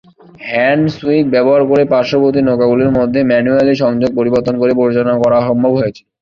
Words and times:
হ্যান্ডসুইক 0.45 1.25
ব্যবহার 1.33 1.61
করে 1.69 1.83
পার্শ্ববর্তী 1.93 2.39
নৌকাগুলির 2.43 2.95
মধ্যে 2.97 3.19
ম্যানুয়ালি 3.23 3.73
সংযোগ 3.83 4.09
পরিবর্তন 4.19 4.55
করে 4.61 4.71
পরিচালনা 4.79 5.15
করা 5.23 5.37
সম্ভব 5.49 5.71
হয়েছিল। 5.79 6.05